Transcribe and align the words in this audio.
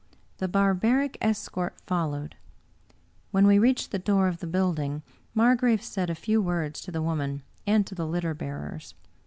The 0.39 0.47
barbaric 0.47 1.15
escort 1.21 1.79
followed. 1.85 2.35
When 3.29 3.45
we 3.45 3.59
reached 3.59 3.91
the 3.91 3.99
door 3.99 4.27
of 4.27 4.39
the 4.39 4.47
building, 4.47 5.03
Margrave 5.35 5.83
said 5.83 6.09
a 6.09 6.15
few 6.15 6.41
words 6.41 6.81
to 6.81 6.91
the 6.91 7.03
woman 7.03 7.43
and 7.67 7.85
to 7.85 7.93
the 7.93 8.07
litter 8.07 8.33
bearers. 8.33 8.95